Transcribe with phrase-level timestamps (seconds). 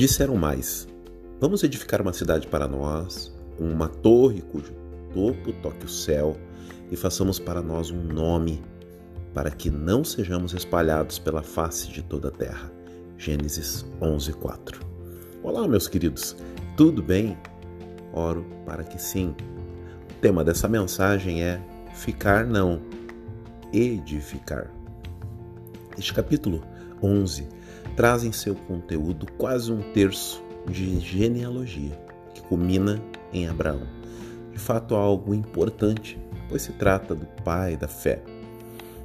[0.00, 0.88] Disseram mais:
[1.38, 4.72] Vamos edificar uma cidade para nós, uma torre cujo
[5.12, 6.38] topo toque o céu,
[6.90, 8.62] e façamos para nós um nome,
[9.34, 12.72] para que não sejamos espalhados pela face de toda a terra.
[13.18, 14.80] Gênesis 11:4.
[15.42, 16.34] Olá, meus queridos.
[16.78, 17.36] Tudo bem?
[18.14, 19.34] Oro para que sim.
[20.12, 21.60] O tema dessa mensagem é
[21.92, 22.80] ficar não,
[23.70, 24.70] edificar.
[25.98, 26.62] Este capítulo
[27.02, 27.46] 11
[27.96, 31.98] traz em seu conteúdo quase um terço de genealogia,
[32.34, 33.00] que culmina
[33.32, 33.86] em Abraão.
[34.52, 36.18] De fato, algo importante,
[36.48, 38.22] pois se trata do pai da fé.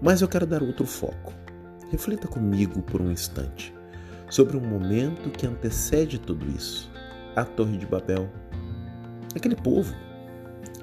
[0.00, 1.32] Mas eu quero dar outro foco.
[1.90, 3.74] Reflita comigo por um instante
[4.30, 6.90] sobre um momento que antecede tudo isso
[7.36, 8.30] a Torre de Babel.
[9.34, 9.94] Aquele povo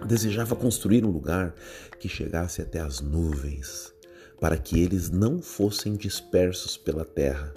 [0.06, 1.54] desejava construir um lugar
[2.00, 3.94] que chegasse até as nuvens,
[4.40, 7.54] para que eles não fossem dispersos pela terra.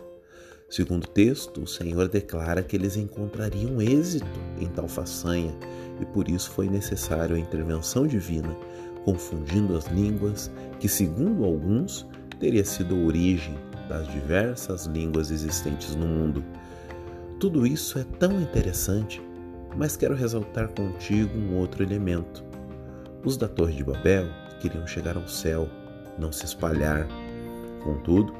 [0.69, 4.27] Segundo o texto, o Senhor declara que eles encontrariam êxito
[4.59, 5.55] em tal façanha
[6.01, 8.57] e por isso foi necessário a intervenção divina,
[9.05, 12.07] confundindo as línguas, que, segundo alguns,
[12.41, 13.55] teria sido a origem
[13.89, 16.43] das diversas línguas existentes no mundo.
[17.39, 19.21] Tudo isso é tão interessante,
[19.77, 22.43] mas quero ressaltar contigo um outro elemento.
[23.23, 24.29] Os da Torre de Babel
[24.61, 25.69] queriam chegar ao céu,
[26.19, 27.07] não se espalhar.
[27.85, 28.33] Contudo,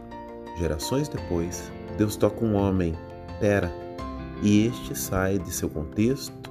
[0.59, 2.95] gerações depois, Deus toca um homem,
[3.41, 3.73] Tera,
[4.43, 6.51] e este sai de seu contexto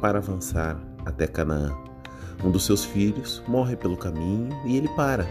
[0.00, 1.76] para avançar até Canaã.
[2.42, 5.26] Um dos seus filhos morre pelo caminho e ele para.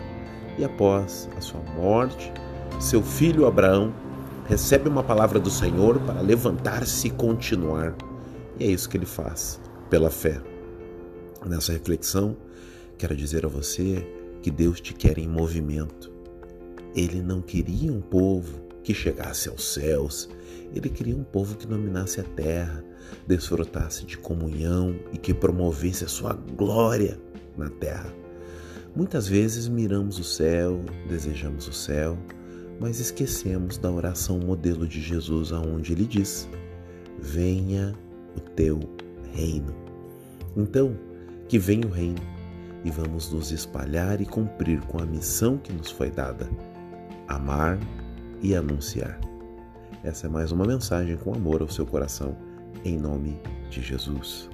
[0.57, 2.31] E após a sua morte,
[2.79, 3.93] seu filho Abraão
[4.47, 7.95] recebe uma palavra do Senhor para levantar-se e continuar.
[8.59, 9.59] E é isso que ele faz,
[9.89, 10.39] pela fé.
[11.45, 12.35] Nessa reflexão,
[12.97, 14.05] quero dizer a você
[14.41, 16.11] que Deus te quer em movimento.
[16.95, 20.29] Ele não queria um povo que chegasse aos céus,
[20.73, 22.83] ele queria um povo que dominasse a terra,
[23.27, 27.19] desfrutasse de comunhão e que promovesse a sua glória
[27.57, 28.13] na terra.
[28.95, 32.17] Muitas vezes miramos o céu, desejamos o céu,
[32.79, 36.49] mas esquecemos da oração modelo de Jesus, aonde ele diz:
[37.19, 37.93] Venha
[38.35, 38.79] o teu
[39.33, 39.75] reino.
[40.55, 40.97] Então,
[41.47, 42.38] que venha o reino
[42.83, 46.49] e vamos nos espalhar e cumprir com a missão que nos foi dada:
[47.27, 47.77] amar
[48.41, 49.19] e anunciar.
[50.03, 52.35] Essa é mais uma mensagem com amor ao seu coração,
[52.85, 54.49] em nome de Jesus.